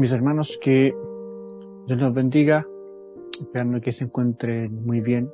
[0.00, 0.94] Mis hermanos, que
[1.86, 2.66] Dios los bendiga,
[3.38, 5.30] esperando que se encuentren muy bien.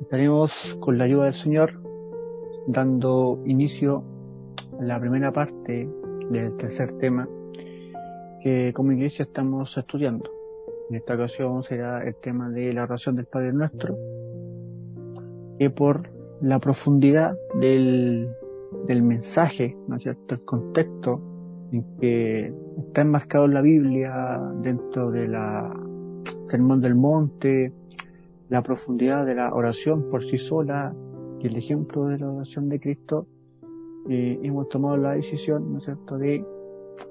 [0.00, 1.80] Estaremos con la ayuda del Señor
[2.66, 4.02] dando inicio
[4.80, 5.88] a la primera parte
[6.32, 7.28] del tercer tema
[8.42, 10.28] que como iglesia estamos estudiando.
[10.88, 13.96] En esta ocasión será el tema de la oración del Padre Nuestro,
[15.60, 16.10] que por
[16.40, 18.34] la profundidad del,
[18.88, 21.29] del mensaje, ¿no es cierto?, el contexto
[21.72, 25.72] en que está enmarcado en la Biblia, dentro de la
[26.46, 27.72] Sermón del Monte,
[28.48, 30.94] la profundidad de la oración por sí sola
[31.38, 33.26] y el ejemplo de la oración de Cristo,
[34.08, 36.44] eh, hemos tomado la decisión, ¿no es cierto?, de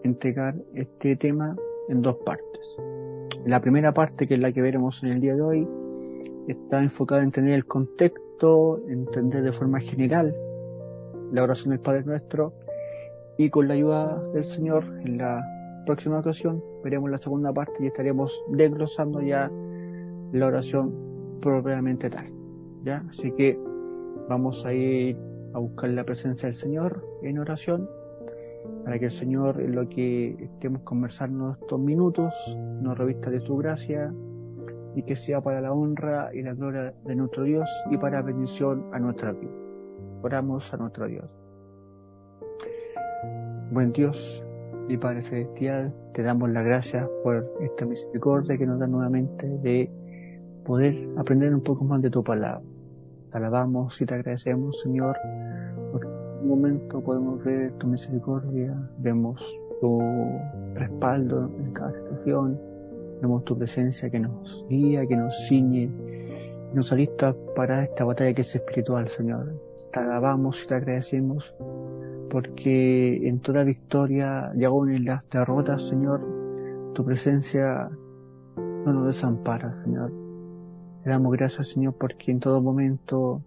[0.03, 1.55] entregar este tema
[1.87, 2.61] en dos partes.
[3.45, 5.67] La primera parte, que es la que veremos en el día de hoy,
[6.47, 10.35] está enfocada en tener el contexto, entender de forma general
[11.31, 12.53] la oración del Padre Nuestro
[13.39, 15.41] y con la ayuda del Señor en la
[15.85, 19.49] próxima ocasión veremos la segunda parte y estaremos desglosando ya
[20.33, 20.93] la oración
[21.41, 22.25] propiamente tal.
[22.83, 23.01] ¿ya?
[23.09, 23.57] Así que
[24.27, 25.17] vamos a ir
[25.53, 27.89] a buscar la presencia del Señor en oración
[28.83, 32.33] para que el Señor, en lo que estemos conversando estos minutos,
[32.81, 34.13] nos revista de su gracia
[34.95, 38.85] y que sea para la honra y la gloria de nuestro Dios y para bendición
[38.91, 39.49] a nuestra vida.
[40.23, 41.38] Oramos a nuestro Dios.
[43.71, 44.43] Buen Dios
[44.87, 49.91] y Padre Celestial, te damos la gracia por esta misericordia que nos da nuevamente de
[50.65, 52.63] poder aprender un poco más de tu palabra.
[53.31, 55.15] Te alabamos y te agradecemos, Señor,
[56.41, 59.39] un momento podemos ver tu misericordia, vemos
[59.81, 59.99] tu
[60.73, 62.59] respaldo en cada situación,
[63.21, 65.91] vemos tu presencia que nos guía, que nos ciñe,
[66.73, 69.53] nos alista para esta batalla que es espiritual, Señor.
[69.91, 71.55] Te alabamos y te agradecemos
[72.29, 76.25] porque en toda victoria y aún en las derrotas, Señor,
[76.93, 77.89] tu presencia
[78.57, 80.11] no nos desampara, Señor.
[81.03, 83.41] Te damos gracias, Señor, porque en todo momento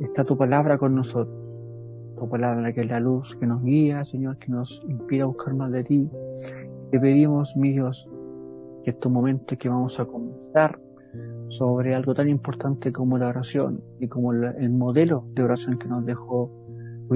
[0.00, 1.42] está tu palabra con nosotros
[2.22, 5.54] tu palabra que es la luz que nos guía, Señor, que nos inspira a buscar
[5.54, 6.08] más de ti.
[6.92, 8.08] Te pedimos, mi Dios,
[8.84, 10.78] que estos momentos que vamos a comenzar
[11.48, 16.06] sobre algo tan importante como la oración y como el modelo de oración que nos
[16.06, 16.48] dejó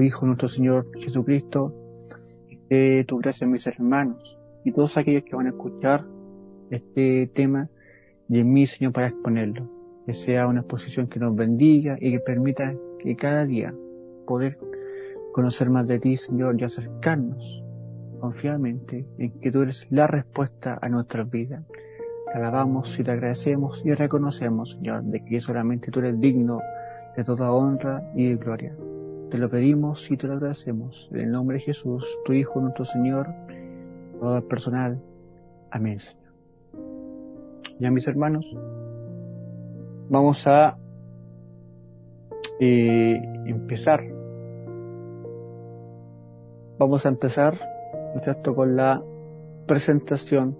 [0.01, 1.73] Hijo, nuestro Señor Jesucristo,
[2.69, 6.05] de tu gracia, mis hermanos, y todos aquellos que van a escuchar
[6.69, 7.69] este tema
[8.29, 9.69] y en mí, Señor, para exponerlo.
[10.05, 13.73] Que sea una exposición que nos bendiga y que permita que cada día
[14.25, 14.57] poder
[15.33, 17.63] conocer más de ti, Señor, y acercarnos
[18.19, 21.63] confiadamente en que tú eres la respuesta a nuestras vidas.
[22.31, 26.61] Te alabamos y te agradecemos y reconocemos, Señor, de que solamente tú eres digno
[27.15, 28.75] de toda honra y gloria.
[29.29, 31.09] Te lo pedimos y te lo agradecemos.
[31.11, 33.27] En el nombre de Jesús, tu Hijo, nuestro Señor,
[34.19, 35.01] todo personal.
[35.71, 36.33] Amén, Señor.
[37.79, 38.45] Ya, mis hermanos,
[40.09, 40.77] vamos a
[42.59, 44.17] eh, empezar
[46.79, 47.55] Vamos a empezar,
[48.13, 49.03] ¿no con la
[49.65, 50.55] presentación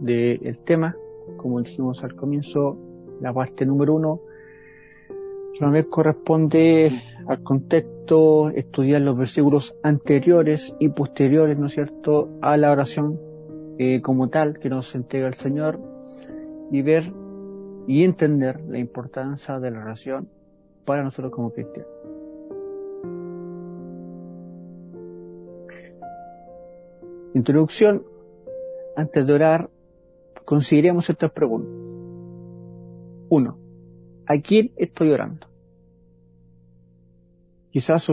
[0.00, 0.96] del tema.
[1.36, 2.78] Como dijimos al comienzo,
[3.20, 4.22] la parte número uno,
[5.66, 6.90] vez corresponde
[7.26, 13.20] al contexto, estudiar los versículos anteriores y posteriores, ¿no es cierto?, a la oración
[13.78, 15.78] eh, como tal que nos entrega el Señor
[16.70, 17.12] y ver
[17.86, 20.28] y entender la importancia de la oración
[20.84, 21.90] para nosotros como cristianos.
[27.34, 28.04] Introducción.
[28.96, 29.70] Antes de orar,
[30.44, 31.70] consideremos estas preguntas.
[33.28, 33.58] Uno,
[34.26, 35.47] ¿a quién estoy orando?
[37.70, 38.08] Quizás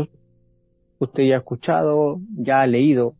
[0.99, 3.15] usted ya ha escuchado, ya ha leído,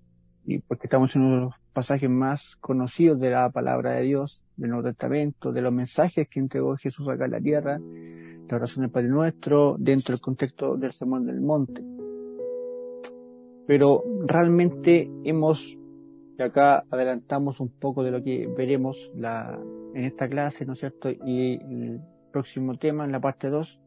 [0.45, 4.43] y porque estamos en uno de los pasajes más conocidos de la palabra de Dios,
[4.55, 7.79] del Nuevo Testamento, de los mensajes que entregó Jesús acá en la tierra,
[8.49, 11.83] la oración del Padre Nuestro, dentro del contexto del Sermón del Monte.
[13.67, 15.77] Pero realmente hemos
[16.37, 19.57] y acá adelantamos un poco de lo que veremos la,
[19.93, 21.09] en esta clase, ¿no es cierto?
[21.09, 23.79] Y el próximo tema, en la parte 2,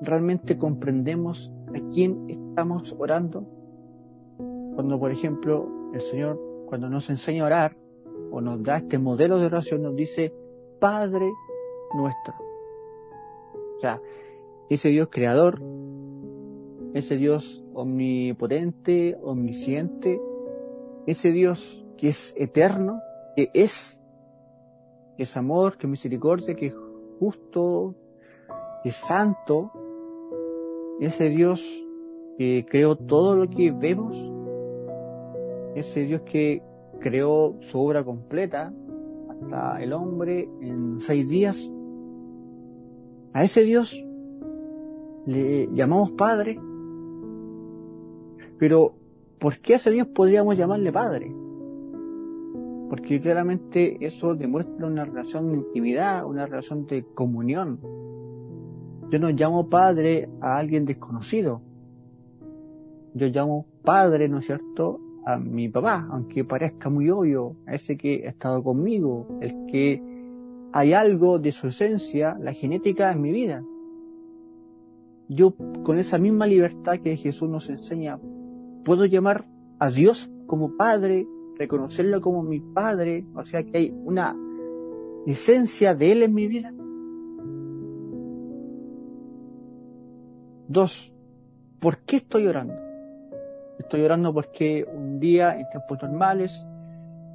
[0.00, 3.46] realmente comprendemos a quién estamos orando.
[4.74, 7.76] Cuando, por ejemplo, el Señor, cuando nos enseña a orar,
[8.30, 10.32] o nos da este modelo de oración, nos dice,
[10.78, 11.30] Padre
[11.94, 12.34] nuestro.
[13.76, 14.00] O sea,
[14.68, 15.60] ese Dios creador,
[16.94, 20.20] ese Dios omnipotente, omnisciente,
[21.06, 23.00] ese Dios que es eterno,
[23.36, 24.00] que es,
[25.16, 26.74] que es amor, que es misericordia, que es
[27.18, 27.94] justo,
[28.82, 29.72] que es santo,
[31.00, 31.84] ese Dios
[32.36, 34.16] que creó todo lo que vemos,
[35.74, 36.62] ese Dios que
[37.00, 38.72] creó su obra completa
[39.28, 41.72] hasta el hombre en seis días.
[43.32, 44.04] A ese Dios
[45.26, 46.60] le llamamos Padre.
[48.58, 48.94] Pero,
[49.38, 51.34] ¿por qué a ese Dios podríamos llamarle Padre?
[52.90, 57.80] Porque claramente eso demuestra una relación de intimidad, una relación de comunión.
[59.10, 61.62] Yo no llamo Padre a alguien desconocido.
[63.14, 67.96] Yo llamo Padre, ¿no es cierto?, a mi papá, aunque parezca muy obvio, a ese
[67.96, 70.02] que ha estado conmigo, el que
[70.72, 73.62] hay algo de su esencia, la genética en mi vida.
[75.28, 78.18] Yo con esa misma libertad que Jesús nos enseña,
[78.84, 79.46] puedo llamar
[79.78, 81.26] a Dios como Padre,
[81.58, 84.36] reconocerlo como mi Padre, o sea que hay una
[85.26, 86.72] esencia de Él en mi vida.
[90.72, 91.12] Dos,
[91.80, 92.74] ¿por qué estoy orando?
[93.80, 96.64] Estoy orando porque un día, en tiempos normales,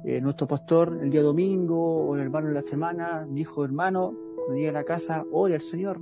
[0.06, 4.54] eh, nuestro pastor el día domingo o el hermano en la semana dijo, hermano, cuando
[4.54, 6.00] llegue a la casa, ore al Señor.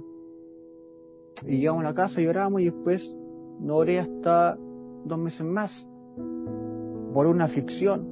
[1.44, 3.16] Y llegamos a la casa y oramos y después
[3.58, 4.56] no oré hasta
[5.04, 5.88] dos meses más
[7.12, 8.06] por una aflicción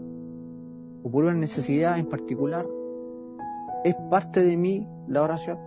[1.04, 2.66] o por una necesidad en particular.
[3.84, 5.60] Es parte de mí la oración.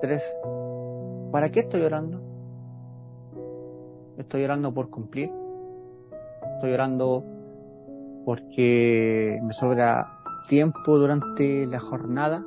[0.00, 0.22] Tres.
[1.30, 2.20] ¿Para qué estoy orando?
[4.16, 5.30] Estoy orando por cumplir.
[6.54, 7.24] Estoy orando
[8.24, 12.44] porque me sobra tiempo durante la jornada,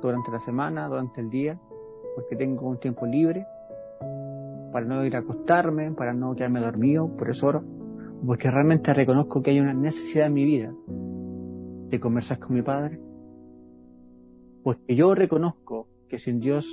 [0.00, 1.58] durante la semana, durante el día,
[2.14, 3.46] porque tengo un tiempo libre
[4.72, 7.62] para no ir a acostarme, para no quedarme dormido, por eso oro,
[8.24, 10.74] porque realmente reconozco que hay una necesidad en mi vida
[11.88, 12.98] de conversar con mi Padre,
[14.62, 16.66] porque yo reconozco que sin Dios,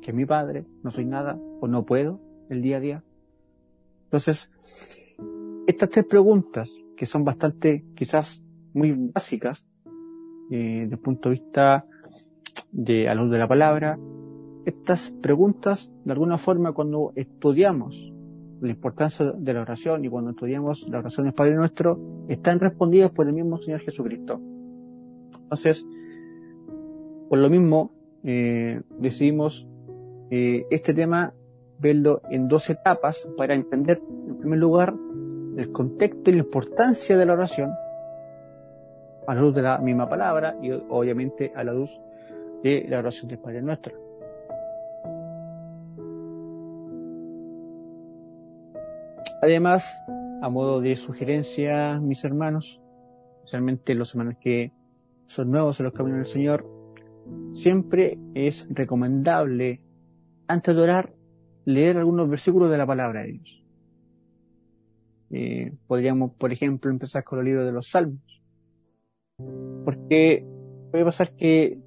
[0.00, 3.04] que mi Padre, no soy nada o no puedo el día a día.
[4.04, 4.50] Entonces,
[5.66, 8.42] estas tres preguntas, que son bastante, quizás
[8.74, 9.66] muy básicas,
[10.50, 11.86] eh, desde el punto de vista
[12.72, 13.98] de a luz de la palabra,
[14.64, 18.12] estas preguntas, de alguna forma, cuando estudiamos
[18.60, 21.98] la importancia de la oración y cuando estudiamos la oración del Padre Nuestro,
[22.28, 24.40] están respondidas por el mismo Señor Jesucristo.
[25.42, 25.86] Entonces,
[27.28, 27.92] por lo mismo,
[28.22, 29.66] eh, decidimos
[30.30, 31.34] eh, este tema
[31.78, 34.94] verlo en dos etapas para entender, en primer lugar,
[35.56, 37.70] el contexto y la importancia de la oración
[39.26, 42.00] a la luz de la misma palabra y obviamente a la luz
[42.62, 43.94] de la oración del Padre Nuestro.
[49.42, 49.96] Además,
[50.42, 52.82] a modo de sugerencia, mis hermanos,
[53.38, 54.72] especialmente los hermanos que
[55.26, 56.66] son nuevos en los caminos del Señor,
[57.52, 59.80] siempre es recomendable,
[60.50, 61.14] antes de orar,
[61.64, 63.64] leer algunos versículos de la palabra de Dios.
[65.30, 68.42] Eh, podríamos, por ejemplo, empezar con el libro de los Salmos.
[69.84, 70.44] Porque
[70.90, 71.78] puede pasar que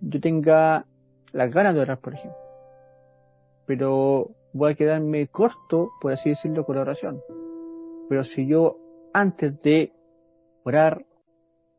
[0.00, 0.86] yo tenga
[1.32, 2.38] las ganas de orar, por ejemplo.
[3.66, 7.20] Pero voy a quedarme corto, por así decirlo, con la oración.
[8.08, 8.78] Pero si yo
[9.12, 9.92] antes de
[10.64, 11.04] orar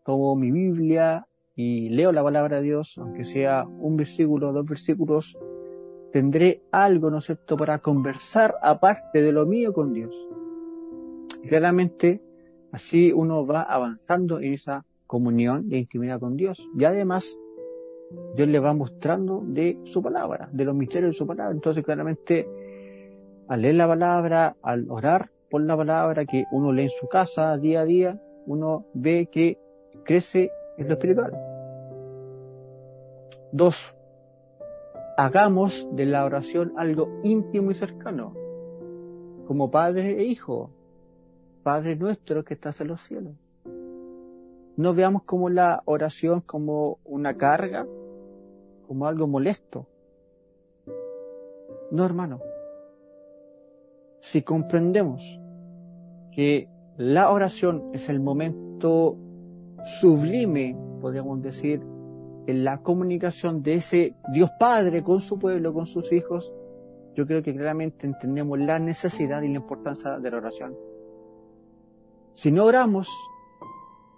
[0.05, 5.35] tomo mi Biblia y leo la palabra de Dios, aunque sea un versículo, dos versículos,
[6.11, 10.13] tendré algo, ¿no es cierto?, para conversar aparte de lo mío con Dios.
[11.43, 12.21] Y claramente,
[12.71, 16.67] así uno va avanzando en esa comunión e intimidad con Dios.
[16.77, 17.37] Y además,
[18.35, 21.53] Dios le va mostrando de su palabra, de los misterios de su palabra.
[21.53, 22.47] Entonces, claramente,
[23.47, 27.57] al leer la palabra, al orar por la palabra que uno lee en su casa
[27.57, 29.57] día a día, uno ve que
[30.03, 31.33] crece en lo espiritual.
[33.51, 33.95] Dos,
[35.17, 38.33] hagamos de la oración algo íntimo y cercano,
[39.45, 40.71] como padre e hijo,
[41.63, 43.33] Padre nuestro que estás en los cielos.
[44.77, 47.85] No veamos como la oración como una carga,
[48.87, 49.85] como algo molesto.
[51.91, 52.39] No, hermano
[54.19, 55.39] si comprendemos
[56.31, 59.17] que la oración es el momento
[60.01, 61.81] sublime, podríamos decir,
[62.47, 66.51] en la comunicación de ese Dios Padre con su pueblo, con sus hijos,
[67.13, 70.75] yo creo que claramente entendemos la necesidad y la importancia de la oración.
[72.33, 73.09] Si no oramos,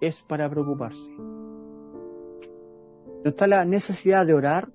[0.02, 1.10] es para preocuparse.
[1.18, 4.70] No está la necesidad de orar,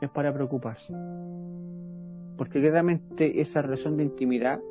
[0.00, 0.94] es para preocuparse
[2.40, 4.62] porque realmente esa relación de intimidad,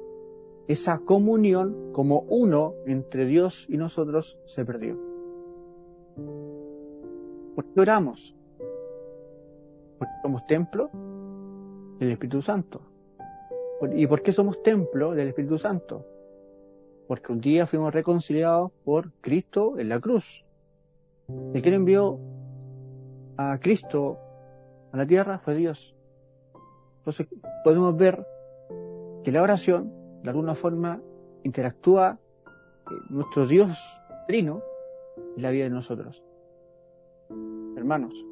[0.67, 5.08] esa comunión como uno entre Dios y nosotros se perdió.
[7.59, 8.33] ¿Por qué oramos?
[9.97, 10.89] Porque somos templo
[11.99, 12.79] del Espíritu Santo.
[13.93, 16.05] ¿Y por qué somos templo del Espíritu Santo?
[17.09, 20.45] porque un día fuimos reconciliados por Cristo en la cruz.
[21.27, 22.17] ¿De quién envió
[23.35, 24.19] a Cristo
[24.93, 25.39] a la tierra?
[25.39, 25.95] Fue Dios.
[26.99, 27.27] Entonces
[27.65, 28.25] podemos ver
[29.25, 31.01] que la oración, de alguna forma,
[31.43, 32.19] interactúa
[33.09, 33.77] nuestro Dios
[34.27, 34.61] trino
[35.35, 36.23] en la vida de nosotros.
[37.79, 38.25] Hermanos,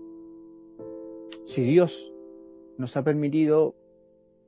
[1.45, 2.11] si Dios
[2.77, 3.75] nos ha permitido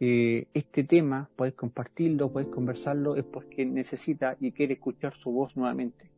[0.01, 5.56] eh, este tema, puedes compartirlo, puedes conversarlo, es porque necesita y quiere escuchar su voz
[5.56, 6.12] nuevamente.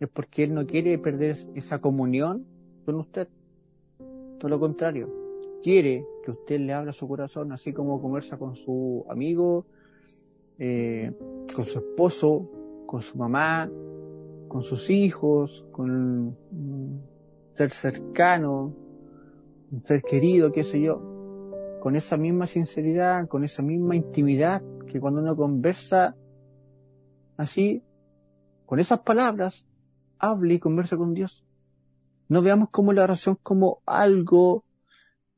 [0.00, 2.44] Es porque Él no quiere perder esa comunión
[2.84, 3.28] con usted.
[4.40, 5.08] Todo lo contrario,
[5.62, 9.64] quiere que usted le abra su corazón, así como conversa con su amigo,
[10.58, 11.12] eh,
[11.54, 12.50] con su esposo,
[12.84, 13.70] con su mamá,
[14.48, 16.36] con sus hijos, con
[17.54, 18.74] ser cercano,
[19.70, 21.12] un ser querido, qué sé yo
[21.82, 26.14] con esa misma sinceridad, con esa misma intimidad que cuando uno conversa
[27.36, 27.82] así,
[28.66, 29.66] con esas palabras,
[30.20, 31.44] hable y conversa con Dios.
[32.28, 34.64] No veamos como la oración como algo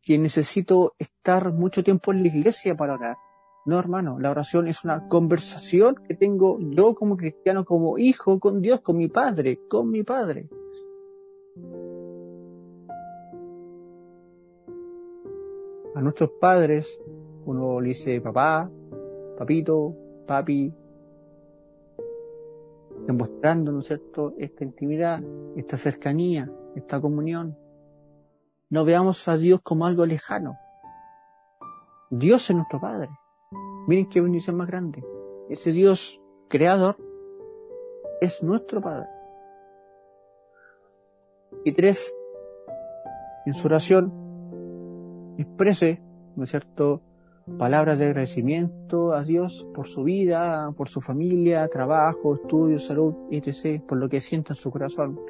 [0.02, 3.16] que necesito estar mucho tiempo en la iglesia para orar.
[3.64, 8.60] No, hermano, la oración es una conversación que tengo yo como cristiano, como hijo con
[8.60, 10.50] Dios, con mi Padre, con mi Padre.
[15.94, 17.00] A nuestros padres,
[17.46, 18.70] uno le dice papá,
[19.38, 19.94] papito,
[20.26, 20.72] papi,
[23.06, 25.22] demostrando, ¿no es cierto?, esta intimidad,
[25.56, 27.56] esta cercanía, esta comunión.
[28.70, 30.56] No veamos a Dios como algo lejano.
[32.10, 33.10] Dios es nuestro Padre.
[33.86, 35.04] Miren qué bendición más grande.
[35.48, 36.96] Ese Dios creador
[38.20, 39.08] es nuestro Padre.
[41.64, 42.12] Y tres,
[43.46, 44.23] en su oración,
[45.38, 46.00] exprese,
[46.36, 47.00] ¿no es cierto?,
[47.58, 53.82] palabras de agradecimiento a Dios por su vida, por su familia, trabajo, estudio, salud, etc.,
[53.86, 55.20] por lo que sienta en su corazón.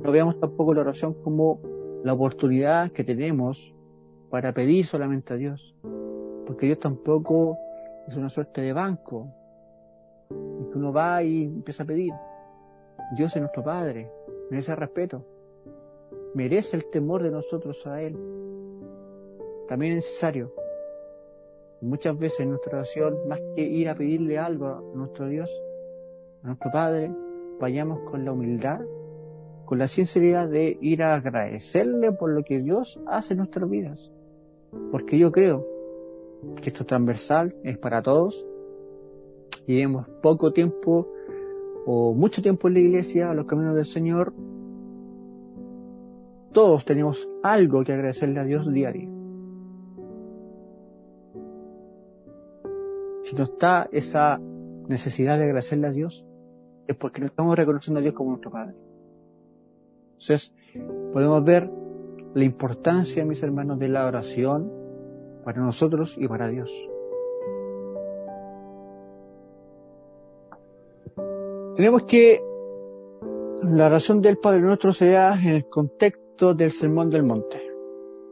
[0.00, 1.60] No veamos tampoco la oración como
[2.02, 3.72] la oportunidad que tenemos
[4.30, 5.76] para pedir solamente a Dios,
[6.46, 7.56] porque Dios tampoco
[8.08, 9.28] es una suerte de banco,
[10.28, 12.12] que uno va y empieza a pedir.
[13.16, 14.10] Dios es nuestro Padre,
[14.50, 15.24] merece respeto,
[16.34, 18.16] merece el temor de nosotros a Él
[19.70, 20.52] también es necesario.
[21.80, 25.48] Muchas veces en nuestra oración, más que ir a pedirle algo a nuestro Dios,
[26.42, 27.14] a nuestro Padre,
[27.60, 28.80] vayamos con la humildad,
[29.66, 34.10] con la sinceridad de ir a agradecerle por lo que Dios hace en nuestras vidas.
[34.90, 35.64] Porque yo creo
[36.60, 38.44] que esto es transversal, es para todos,
[39.68, 41.12] y hemos poco tiempo
[41.86, 44.34] o mucho tiempo en la iglesia, a los caminos del Señor,
[46.52, 49.19] todos tenemos algo que agradecerle a Dios día a día.
[53.30, 54.40] Si no está esa
[54.88, 56.26] necesidad de agradecerle a Dios,
[56.88, 58.74] es porque no estamos reconociendo a Dios como nuestro Padre.
[60.14, 60.52] Entonces,
[61.12, 61.70] podemos ver
[62.34, 64.72] la importancia, mis hermanos, de la oración
[65.44, 66.72] para nosotros y para Dios.
[71.76, 72.42] Tenemos que
[73.62, 77.62] la oración del Padre nuestro sea en el contexto del Sermón del Monte.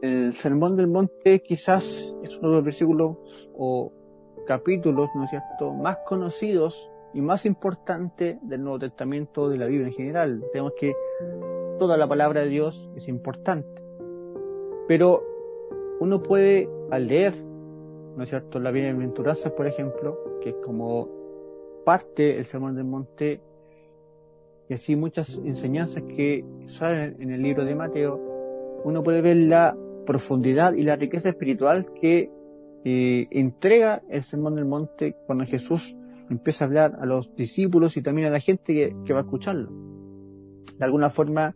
[0.03, 3.17] El Sermón del Monte quizás es uno de los versículos
[3.55, 3.93] o
[4.49, 9.89] capítulos, ¿no es cierto?, más conocidos y más importantes del Nuevo Testamento de la Biblia
[9.89, 10.43] en general.
[10.53, 10.95] Sabemos que
[11.79, 13.69] toda la palabra de Dios es importante.
[14.89, 15.23] Pero
[16.01, 17.35] uno puede, al leer,
[18.17, 21.09] ¿no es cierto?, la Bienaventuranza, por ejemplo, que es como
[21.85, 23.43] parte del Sermón del Monte,
[24.71, 28.19] y así muchas enseñanzas que salen en el libro de Mateo,
[28.85, 29.77] uno puede ver la
[30.07, 32.31] profundidad y la riqueza espiritual que
[32.85, 35.97] entrega el sermón del monte cuando Jesús
[36.31, 39.71] empieza a hablar a los discípulos y también a la gente que, va a escucharlo.
[40.77, 41.55] De alguna forma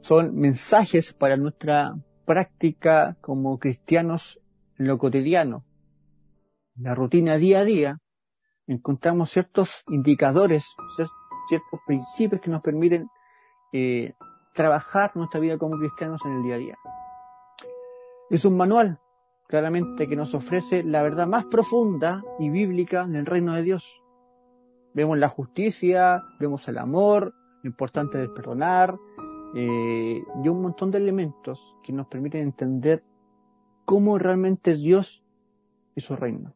[0.00, 4.40] son mensajes para nuestra práctica como cristianos
[4.78, 5.64] en lo cotidiano.
[6.76, 7.98] la rutina día a día
[8.66, 10.66] encontramos ciertos indicadores,
[11.48, 13.08] ciertos principios que nos permiten
[13.72, 14.12] eh,
[14.54, 16.78] trabajar nuestra vida como cristianos en el día a día.
[18.28, 19.00] Es un manual
[19.48, 24.02] claramente que nos ofrece la verdad más profunda y bíblica en el reino de Dios.
[24.94, 28.96] Vemos la justicia, vemos el amor, lo importante de perdonar,
[29.54, 33.04] eh, y un montón de elementos que nos permiten entender
[33.84, 35.22] cómo realmente Dios
[35.94, 36.54] y su reino.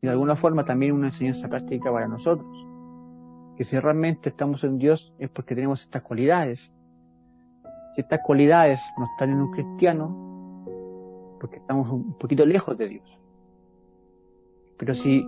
[0.00, 2.48] Y de alguna forma también una enseñanza práctica para nosotros.
[3.56, 6.72] Que si realmente estamos en Dios es porque tenemos estas cualidades.
[7.94, 10.28] Si estas cualidades no están en un cristiano,
[11.38, 13.18] porque estamos un poquito lejos de Dios.
[14.76, 15.24] Pero si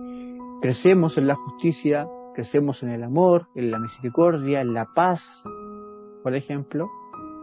[0.61, 5.43] crecemos en la justicia, crecemos en el amor, en la misericordia, en la paz,
[6.23, 6.89] por ejemplo,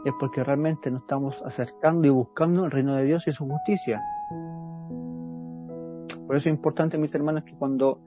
[0.04, 4.00] es porque realmente nos estamos acercando y buscando el reino de Dios y su justicia.
[6.26, 8.00] Por eso es importante, mis hermanos, que cuando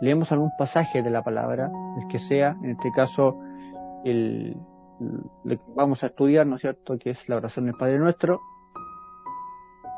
[0.00, 3.38] leemos algún pasaje de la palabra, el que sea, en este caso,
[4.04, 4.56] el,
[5.46, 8.40] que vamos a estudiar, ¿no es cierto?, que es la oración del Padre Nuestro,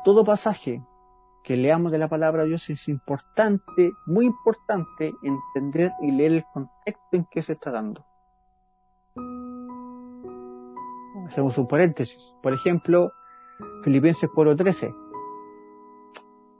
[0.07, 0.81] todo pasaje
[1.43, 6.45] que leamos de la palabra de Dios es importante, muy importante, entender y leer el
[6.45, 8.05] contexto en que se está dando.
[11.25, 12.33] Hacemos un paréntesis.
[12.41, 13.11] Por ejemplo,
[13.83, 14.95] Filipenses 4:13.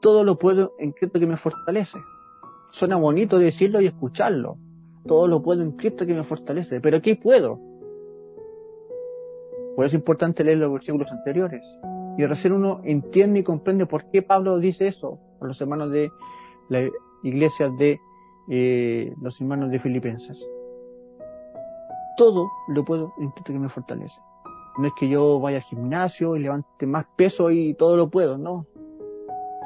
[0.01, 1.99] Todo lo puedo en Cristo que me fortalece.
[2.71, 4.57] Suena bonito decirlo y escucharlo.
[5.05, 6.81] Todo lo puedo en Cristo que me fortalece.
[6.81, 7.61] Pero ¿qué puedo?
[9.77, 11.61] Por eso es importante leer los versículos anteriores.
[12.17, 16.11] Y recién uno entiende y comprende por qué Pablo dice eso a los hermanos de
[16.67, 16.89] la
[17.21, 17.99] iglesia de
[18.49, 20.49] eh, los hermanos de Filipenses.
[22.17, 24.19] Todo lo puedo en Cristo que me fortalece.
[24.79, 28.39] No es que yo vaya al gimnasio y levante más peso y todo lo puedo,
[28.39, 28.65] no.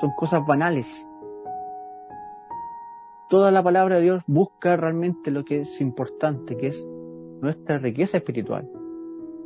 [0.02, 1.08] Son cosas banales.
[3.30, 6.86] Toda la palabra de Dios busca realmente lo que es importante, que es
[7.40, 8.70] nuestra riqueza espiritual.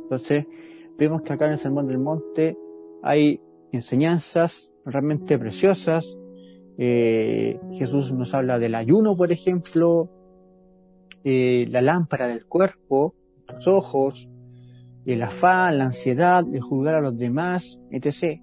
[0.06, 0.46] Entonces,
[0.96, 2.56] vemos que acá en el Sermón del Monte
[3.02, 3.40] hay
[3.72, 6.16] enseñanzas realmente preciosas.
[6.78, 10.08] Eh, Jesús nos habla del ayuno, por ejemplo,
[11.24, 13.16] eh, la lámpara del cuerpo,
[13.48, 14.28] los ojos,
[15.04, 18.40] el afán, la ansiedad, el juzgar a los demás, etc.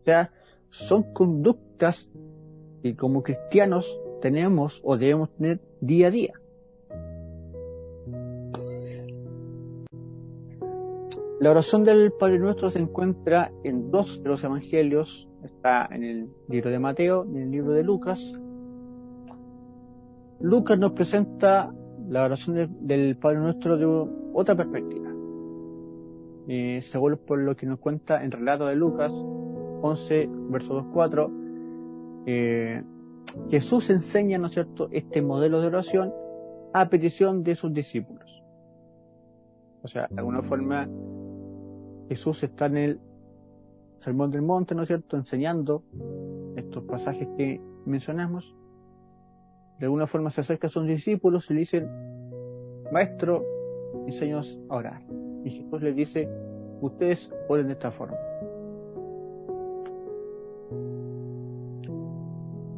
[0.00, 0.32] O sea,
[0.70, 2.10] son conductas
[2.82, 6.32] que como cristianos tenemos o debemos tener día a día.
[11.38, 16.30] La oración del Padre Nuestro se encuentra en dos de los evangelios, está en el
[16.48, 18.40] libro de Mateo y en el libro de Lucas.
[20.40, 21.74] Lucas nos presenta
[22.08, 23.84] la oración del Padre Nuestro de
[24.32, 25.10] otra perspectiva.
[26.48, 32.82] Eh, según por lo que nos cuenta en relato de Lucas 11, verso 2.4, eh,
[33.50, 36.14] Jesús enseña, ¿no es cierto?, este modelo de oración
[36.72, 38.42] a petición de sus discípulos.
[39.82, 40.88] O sea, de alguna forma,
[42.08, 43.00] Jesús está en el
[43.98, 45.82] Sermón del Monte, ¿no es cierto?, enseñando
[46.56, 48.54] estos pasajes que mencionamos.
[49.78, 51.88] De alguna forma se acerca a sus discípulos y le dicen,
[52.92, 53.44] Maestro,
[54.06, 55.02] enséñanos a orar.
[55.44, 56.28] Y Jesús les dice,
[56.80, 58.16] ustedes oren de esta forma.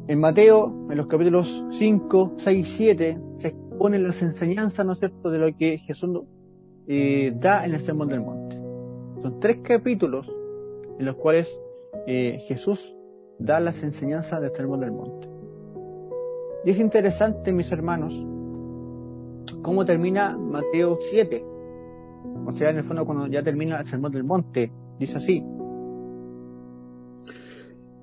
[0.07, 4.99] En Mateo, en los capítulos 5, 6 y 7, se exponen las enseñanzas, ¿no es
[4.99, 6.23] cierto?, de lo que Jesús
[6.87, 8.38] eh, da en el Sermón del Monte.
[9.21, 10.31] Son tres capítulos
[10.97, 11.59] en los cuales
[12.07, 12.95] eh, Jesús
[13.37, 15.27] da las enseñanzas del Sermón del Monte.
[16.65, 18.25] Y es interesante, mis hermanos,
[19.61, 21.45] cómo termina Mateo 7.
[22.45, 25.43] O sea, en el fondo, cuando ya termina el Sermón del Monte, dice así.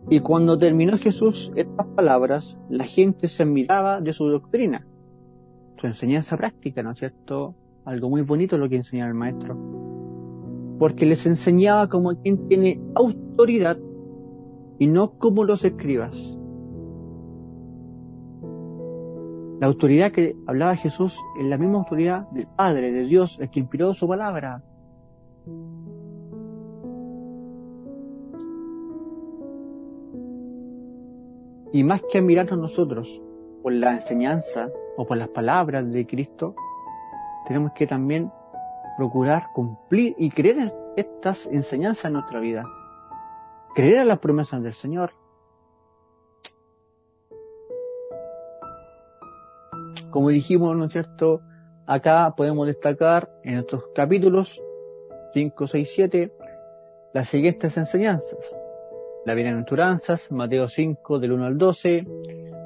[0.09, 4.87] Y cuando terminó Jesús estas palabras, la gente se admiraba de su doctrina,
[5.77, 7.55] su enseñanza práctica, ¿no es cierto?
[7.85, 9.96] Algo muy bonito lo que enseñaba el maestro
[10.79, 13.79] porque les enseñaba como quien tiene autoridad
[14.79, 16.39] y no como los escribas.
[19.59, 23.61] La autoridad que hablaba Jesús es la misma autoridad del Padre, de Dios, el que
[23.61, 24.63] inspiró su palabra.
[31.73, 33.23] Y más que admirarnos nosotros
[33.63, 36.55] por la enseñanza o por las palabras de Cristo,
[37.47, 38.31] tenemos que también
[38.97, 40.57] procurar cumplir y creer
[40.97, 42.65] estas enseñanzas en nuestra vida.
[43.75, 45.11] Creer a las promesas del Señor.
[50.11, 51.43] Como dijimos, ¿no es cierto?
[51.87, 54.61] Acá podemos destacar en estos capítulos
[55.35, 56.33] 5, 6, 7
[57.13, 58.57] las siguientes enseñanzas.
[59.25, 62.07] La bienaventuranzas, Mateo 5 del 1 al 12,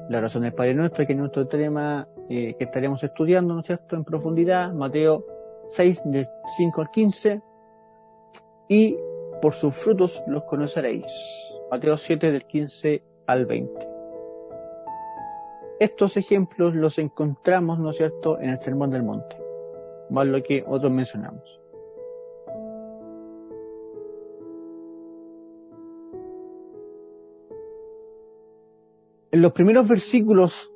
[0.09, 3.67] la oración del Padre Nuestro, que es nuestro tema eh, que estaremos estudiando, ¿no es
[3.67, 5.25] cierto?, en profundidad, Mateo
[5.71, 7.41] 6 del 5 al 15
[8.67, 8.97] y
[9.41, 11.05] por sus frutos los conoceréis.
[11.69, 13.87] Mateo 7 del 15 al 20.
[15.79, 19.35] Estos ejemplos los encontramos, ¿no es cierto?, en el Sermón del Monte,
[20.09, 21.59] más lo que otros mencionamos.
[29.31, 30.73] En los primeros versículos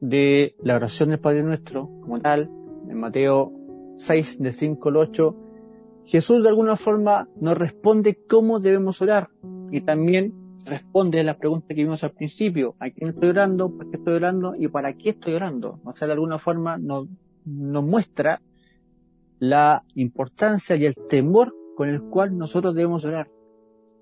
[0.00, 2.50] de la oración del Padre Nuestro, como tal,
[2.88, 3.52] en Mateo
[3.98, 5.36] 6, de 5 al 8,
[6.04, 9.30] Jesús de alguna forma nos responde cómo debemos orar
[9.70, 13.70] y también responde a la pregunta que vimos al principio, ¿a quién estoy orando?
[13.76, 14.54] ¿Por qué estoy orando?
[14.56, 15.80] ¿Y para qué estoy orando?
[15.84, 17.08] O sea, de alguna forma nos,
[17.44, 18.40] nos muestra
[19.38, 23.28] la importancia y el temor con el cual nosotros debemos orar.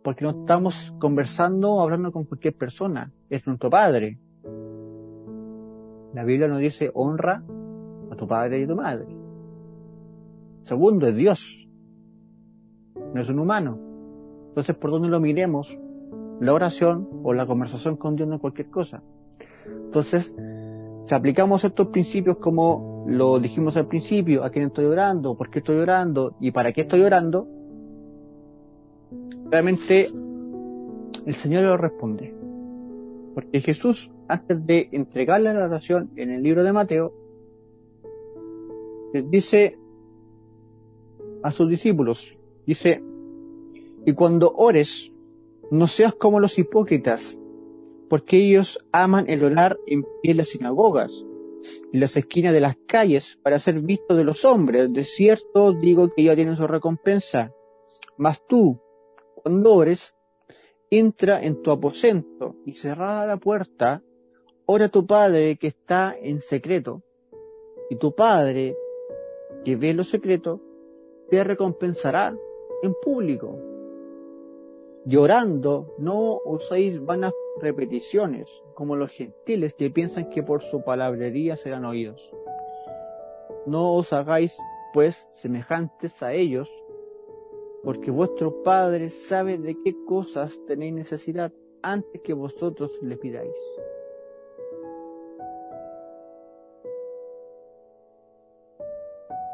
[0.02, 4.18] Porque no estamos conversando o hablando con cualquier persona, es nuestro Padre.
[6.14, 7.42] La Biblia nos dice honra
[8.10, 9.06] a tu padre y a tu madre.
[10.64, 11.68] Segundo, es Dios.
[13.14, 13.78] No es un humano.
[14.48, 15.78] Entonces, por donde lo miremos,
[16.40, 19.02] la oración o la conversación con Dios no es cualquier cosa.
[19.66, 20.34] Entonces,
[21.06, 25.58] si aplicamos estos principios como lo dijimos al principio, a quién estoy orando, por qué
[25.58, 27.46] estoy orando y para qué estoy orando,
[29.50, 30.08] realmente
[31.26, 32.34] el Señor lo responde.
[33.34, 37.12] Porque Jesús, antes de entregarle la oración en el libro de Mateo,
[39.12, 39.78] les dice
[41.44, 43.04] a sus discípulos, dice,
[44.06, 45.12] y cuando ores,
[45.70, 47.38] no seas como los hipócritas,
[48.08, 51.24] porque ellos aman el orar en pie en las sinagogas
[51.92, 54.90] y las esquinas de las calles para ser vistos de los hombres.
[54.90, 57.52] De cierto digo que ya tienen su recompensa.
[58.16, 58.80] Mas tú,
[59.34, 60.14] cuando ores,
[60.90, 64.02] entra en tu aposento y cerrada la puerta,
[64.64, 67.02] ora a tu Padre que está en secreto,
[67.90, 68.76] y tu Padre
[69.62, 70.62] que ve lo secreto,
[71.34, 72.32] te recompensará
[72.84, 73.58] en público.
[75.04, 81.86] Llorando, no uséis vanas repeticiones, como los gentiles que piensan que por su palabrería serán
[81.86, 82.32] oídos.
[83.66, 84.56] No os hagáis,
[84.92, 86.70] pues, semejantes a ellos,
[87.82, 93.58] porque vuestro Padre sabe de qué cosas tenéis necesidad antes que vosotros le pidáis.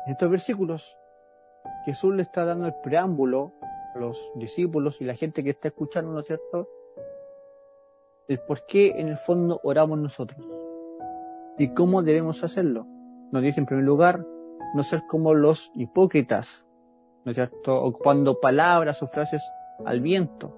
[0.05, 1.00] En estos versículos,
[1.85, 3.53] Jesús le está dando el preámbulo
[3.95, 6.69] a los discípulos y la gente que está escuchando, ¿no es cierto?
[8.29, 10.47] El por qué en el fondo oramos nosotros
[11.59, 12.87] y cómo debemos hacerlo.
[13.33, 14.25] Nos dice en primer lugar,
[14.75, 16.65] no ser como los hipócritas,
[17.25, 17.83] ¿no es cierto?
[17.83, 19.43] Ocupando palabras o frases
[19.85, 20.57] al viento.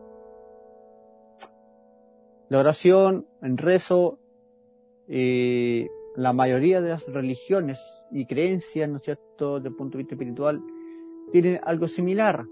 [2.49, 4.19] La oración, en rezo,
[5.09, 7.81] eh, la mayoría de las religiones
[8.11, 10.63] y creencias, ¿no es cierto?, desde el punto de vista espiritual,
[11.33, 12.45] tienen algo similar.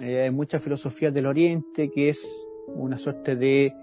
[0.00, 3.74] Eh, hay muchas filosofías del Oriente que es una suerte de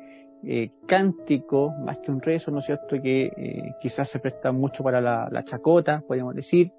[0.42, 4.84] eh, cántico, más que un rezo, ¿no es cierto?, que eh, quizás se presta mucho
[4.84, 6.72] para la, chacota, podríamos decir.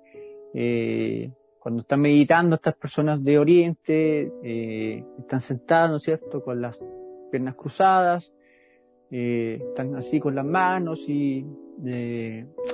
[0.54, 4.32] Eh, cuando están meditando estas personas de Oriente,
[5.18, 6.80] están sentadas, ¿no es cierto?, con las
[7.30, 8.32] piernas cruzadas,
[9.10, 11.44] están así con las manos y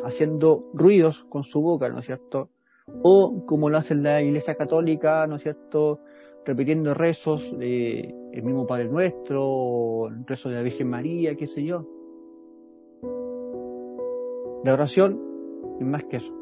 [0.04, 2.50] haciendo ruidos con su boca, ¿no es cierto?
[3.02, 6.00] O como lo hace la Iglesia Católica, ¿no es cierto?
[6.44, 11.64] Repitiendo rezos de el mismo Padre Nuestro, el rezo de la Virgen María, qué sé
[11.64, 11.84] yo.
[14.62, 15.20] La oración
[15.80, 16.32] es más que eso.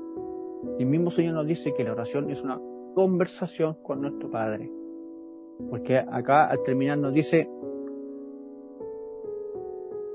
[0.78, 2.60] El mismo Señor nos dice que la oración es una
[2.94, 4.70] conversación con nuestro Padre.
[5.70, 7.48] Porque acá al terminar nos dice,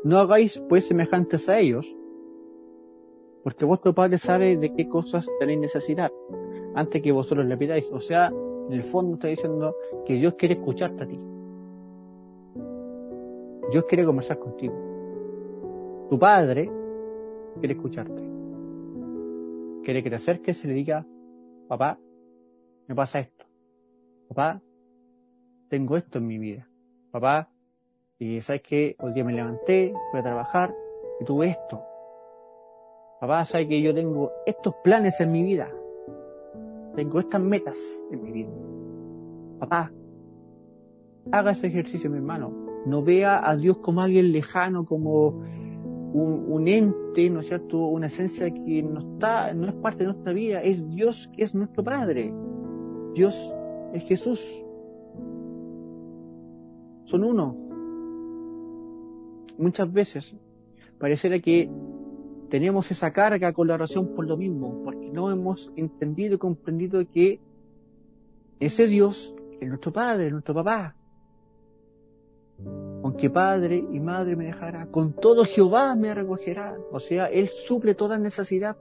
[0.03, 1.95] no hagáis pues semejantes a ellos,
[3.43, 6.11] porque vuestro Padre sabe de qué cosas tenéis necesidad
[6.75, 7.89] antes que vosotros le pidáis.
[7.91, 9.75] O sea, en el fondo está diciendo
[10.05, 11.19] que Dios quiere escucharte a ti.
[13.71, 14.73] Dios quiere conversar contigo.
[16.09, 16.71] Tu Padre
[17.59, 18.23] quiere escucharte.
[19.83, 21.05] Quiere que te acerques y le diga,
[21.67, 21.99] papá,
[22.87, 23.45] me pasa esto.
[24.27, 24.61] Papá,
[25.69, 26.67] tengo esto en mi vida.
[27.11, 27.49] Papá,
[28.17, 30.73] y sabes que hoy día me levanté, fui a trabajar
[31.19, 31.88] y tuve esto.
[33.19, 35.69] Papá, sabes que yo tengo estos planes en mi vida.
[36.95, 37.77] Tengo estas metas
[38.11, 38.49] en mi vida.
[39.59, 39.91] Papá,
[41.31, 42.51] haga ese ejercicio, mi hermano.
[42.85, 45.41] No vea a Dios como alguien lejano, como
[46.13, 47.87] un, un, ente, ¿no es cierto?
[47.87, 50.61] Una esencia que no está, no es parte de nuestra vida.
[50.61, 52.33] Es Dios que es nuestro Padre.
[53.13, 53.53] Dios
[53.93, 54.63] es Jesús.
[57.03, 57.57] Son uno.
[59.57, 60.37] Muchas veces
[60.97, 61.69] pareciera que
[62.49, 67.03] tenemos esa carga con la oración por lo mismo, porque no hemos entendido y comprendido
[67.09, 67.39] que
[68.59, 70.95] ese Dios es nuestro Padre, nuestro papá.
[73.03, 76.77] Aunque padre y madre me dejará, con todo Jehová me recogerá.
[76.91, 78.75] O sea, Él suple toda necesidad,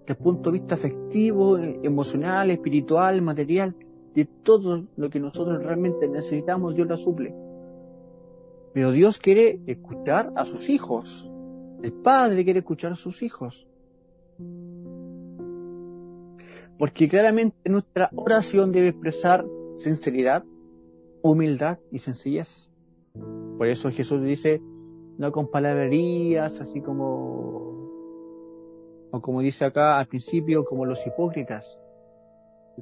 [0.00, 3.74] desde el punto de vista afectivo, emocional, espiritual, material,
[4.14, 7.34] de todo lo que nosotros realmente necesitamos, Dios la suple.
[8.74, 11.31] Pero Dios quiere escuchar a sus hijos.
[11.82, 13.66] El Padre quiere escuchar a sus hijos.
[16.78, 19.44] Porque claramente nuestra oración debe expresar
[19.76, 20.44] sinceridad,
[21.22, 22.68] humildad y sencillez.
[23.58, 24.62] Por eso Jesús dice,
[25.18, 27.90] no con palabrerías, así como,
[29.10, 31.78] o como dice acá al principio, como los hipócritas.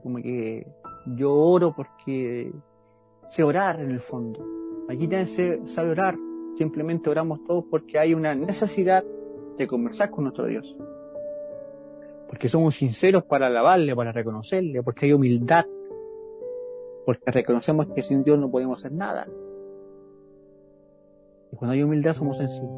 [0.03, 0.67] Como que
[1.17, 2.53] yo oro porque
[3.29, 4.45] sé orar en el fondo.
[4.89, 6.17] Aquí nadie sabe orar.
[6.57, 9.05] Simplemente oramos todos porque hay una necesidad
[9.57, 10.77] de conversar con nuestro Dios.
[12.29, 15.67] Porque somos sinceros para alabarle, para reconocerle, porque hay humildad.
[17.05, 19.27] Porque reconocemos que sin Dios no podemos hacer nada.
[21.53, 22.71] Y cuando hay humildad somos sencillos.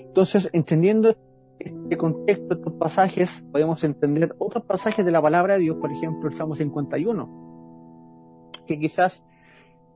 [0.00, 1.14] Entonces, entendiendo
[1.58, 6.28] este contexto, estos pasajes, podemos entender otros pasajes de la palabra de Dios, por ejemplo,
[6.28, 9.22] el Salmo 51, que quizás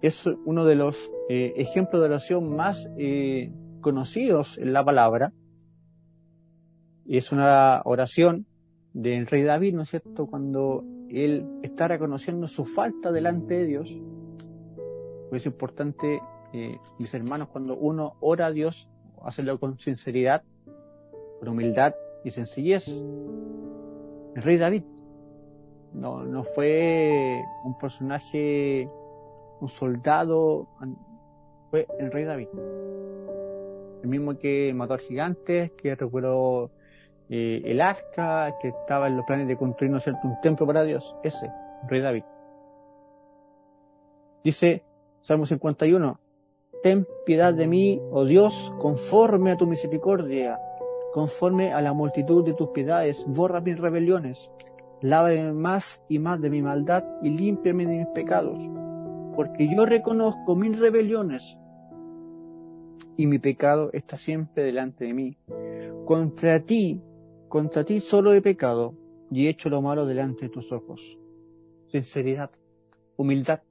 [0.03, 5.33] es uno de los eh, ejemplos de oración más eh, conocidos en la palabra.
[7.07, 8.47] Es una oración
[8.93, 13.97] del rey David, ¿no es cierto?, cuando él está reconociendo su falta delante de Dios.
[15.33, 16.21] es importante,
[16.53, 18.89] eh, mis hermanos, cuando uno ora a Dios,
[19.23, 20.43] hacerlo con sinceridad,
[21.39, 22.89] con humildad y sencillez.
[22.89, 24.85] El rey David
[25.93, 28.89] no, no fue un personaje,
[29.61, 30.69] un soldado,
[31.71, 32.49] fue el rey David.
[34.03, 36.71] El mismo que mató al gigante, que recuperó
[37.29, 40.83] eh, el arca, que estaba en los planes de construir, ¿no cierto?, un templo para
[40.83, 41.15] Dios.
[41.23, 42.25] Ese, el rey David.
[44.43, 44.83] Dice
[45.21, 46.19] Salmo 51,
[46.83, 50.59] Ten piedad de mí, oh Dios, conforme a tu misericordia
[51.13, 54.51] conforme a la multitud de tus piedades, borra mis rebeliones,
[55.01, 58.69] lávame más y más de mi maldad y límpiame de mis pecados,
[59.41, 61.59] porque yo reconozco mis rebeliones
[63.17, 65.39] y mi pecado está siempre delante de mí.
[66.05, 67.01] Contra ti,
[67.49, 68.95] contra ti solo he pecado
[69.31, 71.19] y he hecho lo malo delante de tus ojos.
[71.87, 72.51] Sinceridad,
[73.17, 73.63] humildad.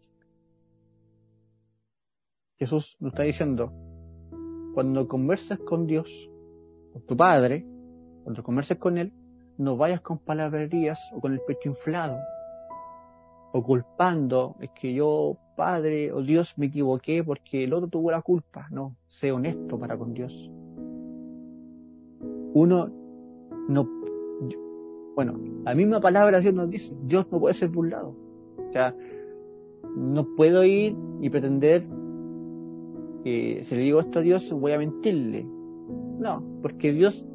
[2.57, 3.71] Jesús nos está diciendo,
[4.73, 6.31] cuando conversas con Dios,
[6.93, 7.63] con tu padre,
[8.23, 9.13] cuando converses con él,
[9.59, 12.17] no vayas con palabrerías o con el pecho inflado,
[13.51, 18.21] o culpando, es que yo, padre o Dios, me equivoqué porque el otro tuvo la
[18.21, 18.69] culpa.
[18.71, 20.49] No, sé honesto para con Dios.
[22.53, 22.89] Uno
[23.67, 23.85] no,
[25.15, 28.15] bueno, la misma palabra Dios nos dice, Dios no puede ser burlado.
[28.69, 28.95] O sea,
[29.97, 31.85] no puedo ir y pretender
[33.25, 35.45] que si le digo esto a Dios voy a mentirle.
[36.19, 37.25] No, porque Dios,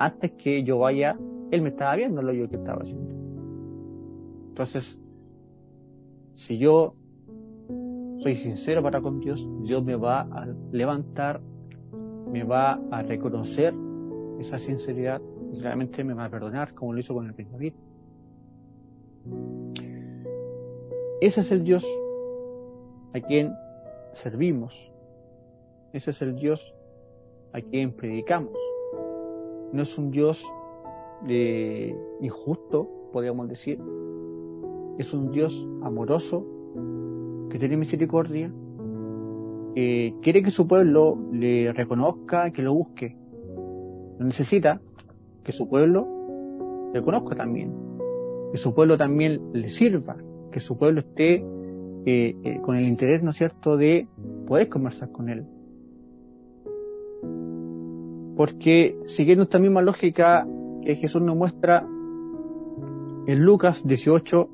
[0.00, 1.16] antes que yo vaya,
[1.52, 3.14] Él me estaba viendo lo yo que estaba haciendo.
[4.48, 5.00] Entonces,
[6.34, 6.96] si yo
[8.18, 11.40] soy sincero para con Dios, Dios me va a levantar,
[12.30, 13.74] me va a reconocer
[14.40, 15.20] esa sinceridad
[15.52, 17.74] y realmente me va a perdonar como lo hizo con el rey David.
[21.20, 21.86] Ese es el Dios
[23.14, 23.52] a quien
[24.14, 24.90] servimos.
[25.92, 26.74] Ese es el Dios
[27.52, 28.52] a quien predicamos.
[29.72, 30.44] No es un Dios
[31.26, 33.80] de injusto, podríamos decir.
[34.98, 36.46] Es un Dios amoroso,
[37.50, 38.52] que tiene misericordia,
[39.74, 43.16] quiere que su pueblo le reconozca, que lo busque.
[44.18, 44.80] Necesita
[45.44, 46.18] que su pueblo
[46.92, 47.72] le conozca también,
[48.52, 50.16] que su pueblo también le sirva,
[50.50, 51.44] que su pueblo esté
[52.06, 54.08] eh, eh, con el interés, ¿no es cierto?, de
[54.46, 55.46] poder conversar con él,
[58.36, 60.46] porque siguiendo esta misma lógica
[60.82, 61.86] que Jesús nos muestra
[63.26, 64.48] en Lucas 18,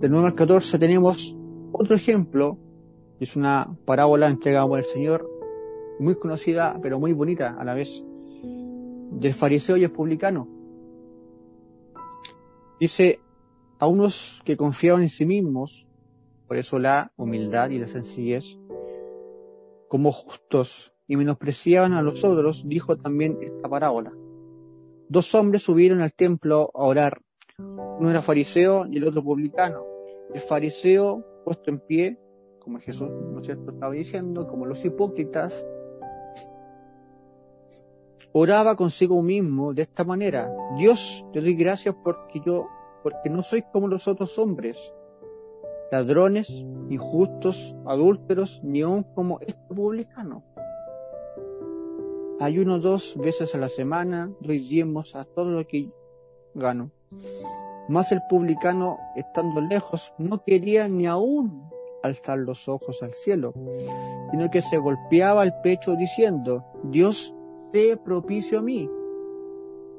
[0.00, 1.36] del 9 al 14, tenemos
[1.72, 2.58] otro ejemplo,
[3.20, 5.28] es una parábola entregada por el Señor,
[5.98, 8.04] muy conocida, pero muy bonita a la vez,
[8.42, 10.48] del fariseo y el publicano.
[12.80, 13.20] Dice,
[13.78, 15.86] a unos que confiaban en sí mismos,
[16.48, 18.58] por eso la humildad y la sencillez,
[19.88, 24.12] como justos y menospreciaban a los otros, dijo también esta parábola.
[25.08, 27.20] Dos hombres subieron al templo a orar.
[27.58, 29.84] Uno era fariseo y el otro publicano.
[30.32, 32.18] El fariseo, puesto en pie,
[32.60, 35.66] como Jesús ¿no es estaba diciendo, como los hipócritas,
[38.32, 40.50] oraba consigo mismo de esta manera.
[40.76, 42.66] Dios, te doy gracias porque yo,
[43.02, 44.92] porque no soy como los otros hombres,
[45.90, 46.50] ladrones,
[46.88, 50.44] injustos, adúlteros, ni aun como este publicano
[52.44, 55.90] ayuno dos veces a la semana, doy diezmos a todo lo que
[56.54, 56.90] gano.
[57.88, 61.70] Mas el publicano, estando lejos, no quería ni aún
[62.02, 63.52] alzar los ojos al cielo,
[64.30, 67.34] sino que se golpeaba el pecho diciendo, Dios,
[67.72, 68.88] sé propicio a mí,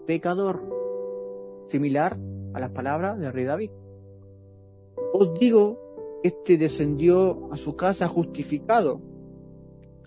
[0.05, 0.61] pecador,
[1.67, 2.17] similar
[2.53, 3.71] a las palabras del rey David.
[5.13, 5.79] Os digo
[6.23, 9.01] este descendió a su casa justificado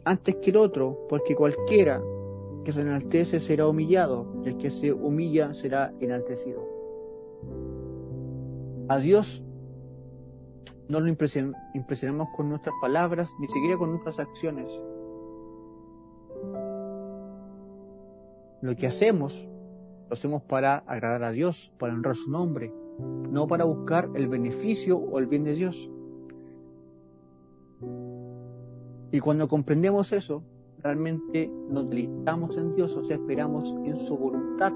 [0.05, 2.01] antes que el otro, porque cualquiera
[2.65, 6.76] que se enaltece será humillado, y el que se humilla será enaltecido.
[8.89, 9.43] A Dios
[10.89, 14.81] no lo impresionamos con nuestras palabras, ni siquiera con nuestras acciones.
[18.63, 19.49] Lo que hacemos,
[20.09, 24.97] lo hacemos para agradar a Dios, para honrar su nombre, no para buscar el beneficio
[24.99, 25.91] o el bien de Dios.
[29.11, 30.45] Y cuando comprendemos eso,
[30.83, 34.73] realmente nos deleitamos en Dios, o sea, esperamos en su voluntad.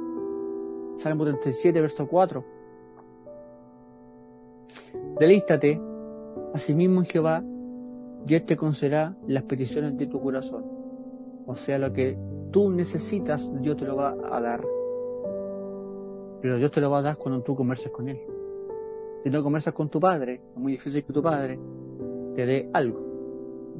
[0.96, 2.59] Salmo 37, verso 4.
[5.18, 5.80] Deleítate
[6.54, 7.44] asimismo en Jehová,
[8.26, 10.64] y Él te concederá las peticiones de tu corazón.
[11.46, 12.18] O sea, lo que
[12.50, 14.62] tú necesitas, Dios te lo va a dar.
[16.40, 18.20] Pero Dios te lo va a dar cuando tú converses con Él.
[19.22, 21.58] Si no conversas con tu padre, es muy difícil que tu padre
[22.34, 23.00] te dé algo.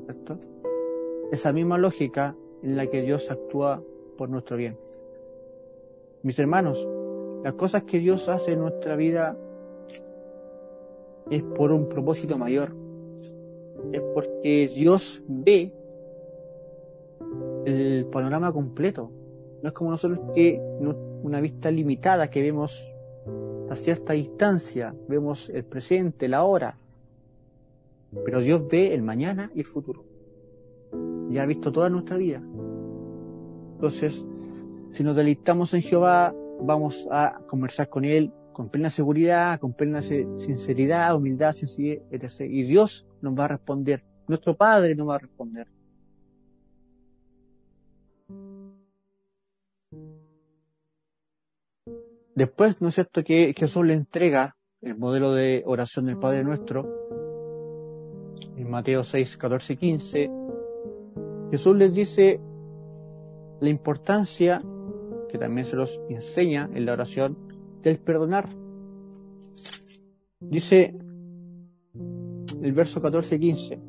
[0.05, 0.39] ¿Cierto?
[1.33, 3.83] Esa misma lógica en la que Dios actúa
[4.17, 4.79] por nuestro bien.
[6.23, 6.87] Mis hermanos,
[7.43, 9.37] las cosas que Dios hace en nuestra vida
[11.31, 12.75] es por un propósito mayor.
[13.93, 15.73] Es porque Dios ve
[17.65, 19.11] el panorama completo.
[19.63, 20.61] No es como nosotros que
[21.23, 22.85] una vista limitada que vemos
[23.71, 26.77] a cierta distancia, vemos el presente, la hora.
[28.25, 30.05] Pero Dios ve el mañana y el futuro.
[31.31, 32.43] Y ha visto toda nuestra vida.
[33.75, 34.25] Entonces,
[34.91, 40.03] si nos deleitamos en Jehová, vamos a conversar con Él con plena seguridad, con plena
[40.03, 42.43] sinceridad, humildad, sencillez, etc.
[42.49, 44.05] Y Dios nos va a responder.
[44.27, 45.67] Nuestro Padre nos va a responder.
[52.35, 56.89] Después, ¿no es cierto?, que Jesús le entrega el modelo de oración del Padre Nuestro,
[58.57, 60.31] en Mateo 6, 14 y 15,
[61.51, 62.41] Jesús les dice
[63.61, 64.63] la importancia,
[65.29, 67.37] que también se los enseña en la oración,
[67.83, 68.49] del perdonar.
[70.41, 70.97] Dice
[72.63, 73.81] el verso 14 y 15,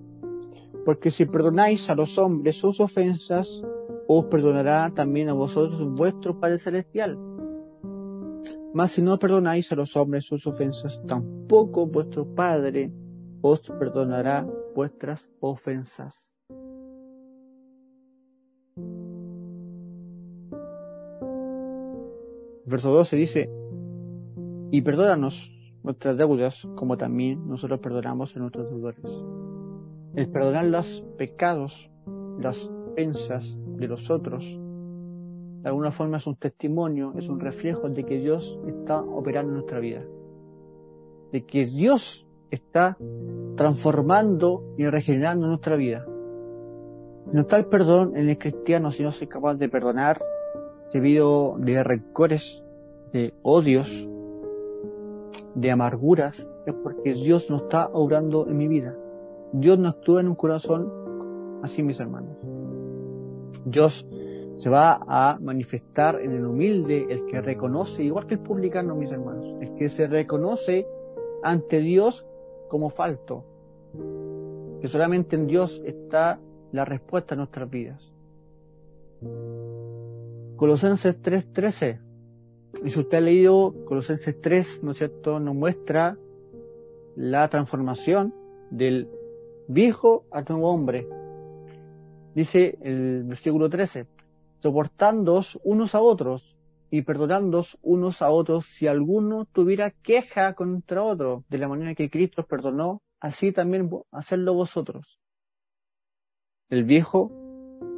[0.85, 3.61] porque si perdonáis a los hombres sus ofensas,
[4.07, 7.17] os perdonará también a vosotros vuestro Padre Celestial
[8.73, 12.91] mas si no perdonáis a los hombres sus ofensas, tampoco vuestro Padre
[13.41, 16.33] os perdonará vuestras ofensas.
[22.65, 23.49] Verso 12 dice,
[24.71, 25.51] y perdónanos
[25.83, 29.05] nuestras deudas como también nosotros perdonamos a nuestros deudores.
[30.15, 31.91] El perdonar los pecados,
[32.39, 34.59] las ofensas de los otros,
[35.61, 39.55] de alguna forma es un testimonio, es un reflejo de que Dios está operando en
[39.55, 40.03] nuestra vida.
[41.31, 42.97] De que Dios está
[43.55, 46.05] transformando y regenerando nuestra vida.
[47.31, 50.21] No está el perdón en el cristiano si no soy capaz de perdonar
[50.91, 52.63] debido de rencores,
[53.13, 54.07] de odios,
[55.55, 58.95] de amarguras, es porque Dios no está obrando en mi vida.
[59.53, 60.91] Dios no actúa en un corazón
[61.63, 62.37] así, mis hermanos.
[63.65, 64.07] Dios
[64.57, 69.11] se va a manifestar en el humilde, el que reconoce, igual que el publicano, mis
[69.11, 70.87] hermanos, el que se reconoce
[71.43, 72.25] ante Dios
[72.69, 73.43] como falto,
[74.79, 76.39] que solamente en Dios está
[76.71, 78.13] la respuesta a nuestras vidas.
[80.55, 82.10] Colosenses 3:13.
[82.83, 86.17] Y si usted ha leído Colosenses 3, ¿no es cierto?, nos muestra
[87.15, 88.33] la transformación
[88.69, 89.09] del
[89.67, 91.07] viejo al nuevo hombre.
[92.33, 94.07] Dice el versículo 13,
[94.59, 96.55] soportándoos unos a otros
[96.89, 102.09] y perdonándoos unos a otros si alguno tuviera queja contra otro, de la manera que
[102.09, 105.19] Cristo perdonó, así también hacerlo vosotros.
[106.69, 107.31] El viejo,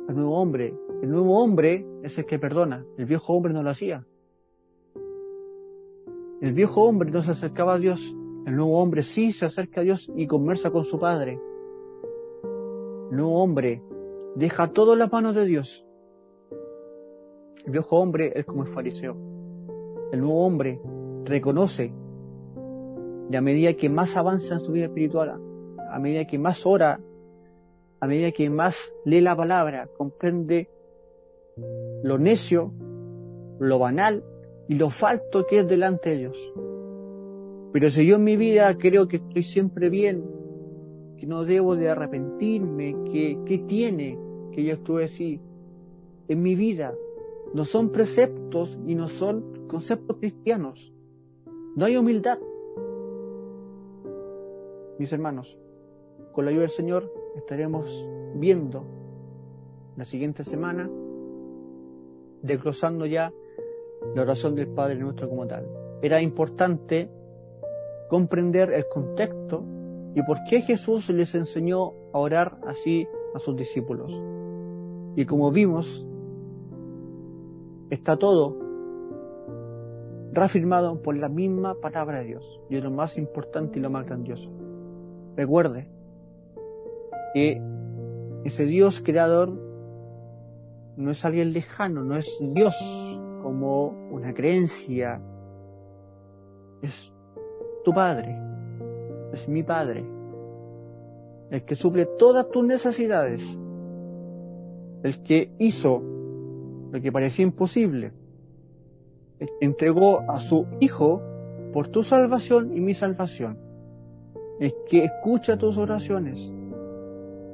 [0.10, 3.70] el nuevo hombre, el nuevo hombre es el que perdona, el viejo hombre no lo
[3.70, 4.06] hacía.
[6.44, 8.14] El viejo hombre no se acercaba a Dios,
[8.46, 11.39] el nuevo hombre sí se acerca a Dios y conversa con su Padre.
[13.10, 13.82] El nuevo hombre
[14.36, 15.84] deja todo en las manos de Dios
[17.66, 19.16] el viejo hombre es como el fariseo.
[20.12, 20.82] El nuevo hombre
[21.24, 21.94] reconoce
[23.30, 25.39] y a medida que más avanza en su vida espiritual,
[25.89, 27.00] a medida que más ora,
[28.02, 30.70] a medida que más lee la palabra, comprende
[32.04, 32.74] lo necio,
[33.60, 34.26] lo banal
[34.68, 36.53] y lo falto que es delante de Dios.
[37.72, 40.24] Pero si yo en mi vida creo que estoy siempre bien,
[41.18, 44.20] que no debo de arrepentirme, que, ¿qué tiene
[44.51, 45.41] que yo estuve así
[46.28, 46.93] en mi vida?
[47.53, 50.91] no son preceptos y no son conceptos cristianos.
[51.76, 52.39] No hay humildad.
[54.97, 55.57] Mis hermanos,
[56.34, 58.86] con la ayuda del Señor, estaremos viendo
[59.95, 60.89] la siguiente semana,
[62.41, 63.32] desglosando ya
[64.16, 65.68] la oración del Padre nuestro como tal.
[66.01, 67.10] Era importante
[68.10, 69.64] comprender el contexto
[70.16, 74.22] y por qué Jesús les enseñó a orar así a sus discípulos.
[75.16, 76.06] Y como vimos,
[77.89, 78.58] está todo
[80.32, 82.62] reafirmado por la misma palabra de Dios.
[82.70, 84.49] Y es lo más importante y lo más grandioso.
[85.36, 85.88] Recuerde
[87.34, 87.62] que
[88.43, 89.54] ese Dios creador
[90.95, 92.76] no es alguien lejano, no es Dios
[93.44, 95.22] como una creencia,
[96.82, 97.12] es
[97.84, 98.39] tu Padre,
[99.34, 100.06] es mi Padre,
[101.52, 103.60] el que suple todas tus necesidades,
[105.04, 106.02] el que hizo
[106.91, 108.14] lo que parecía imposible,
[109.39, 111.22] el que entregó a su Hijo
[111.74, 113.58] por tu salvación y mi salvación,
[114.62, 116.50] el que escucha tus oraciones,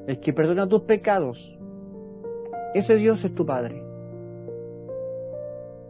[0.05, 1.57] el que perdona tus pecados.
[2.75, 3.88] Ese Dios es tu Padre.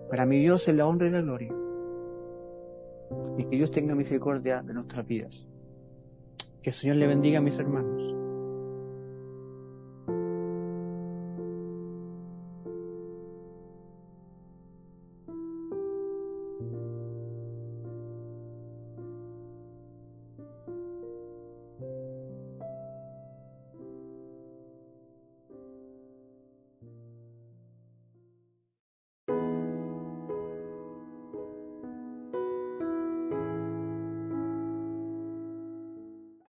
[0.10, 1.54] Para mi Dios es la honra y la gloria.
[3.38, 5.48] Y que Dios tenga misericordia de nuestras vidas.
[6.62, 8.19] Que el Señor le bendiga a mis hermanos.